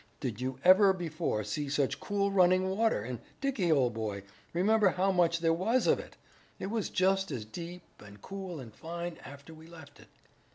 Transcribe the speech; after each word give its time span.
Did 0.19 0.41
you 0.41 0.57
ever 0.63 0.93
before 0.93 1.43
see 1.43 1.69
such 1.69 1.99
cool 1.99 2.31
running 2.31 2.67
water, 2.71 3.03
and 3.03 3.19
Dickie, 3.39 3.71
old 3.71 3.93
boy, 3.93 4.23
remember 4.51 4.89
how 4.89 5.11
much 5.11 5.41
there 5.41 5.53
was 5.53 5.85
of 5.85 5.99
it! 5.99 6.17
It 6.57 6.71
was 6.71 6.89
just 6.89 7.29
as 7.29 7.45
deep 7.45 7.83
and 8.03 8.19
cool 8.19 8.59
and 8.59 8.73
fine 8.73 9.19
after 9.23 9.53
we 9.53 9.67
left 9.67 9.99
it." 9.99 10.07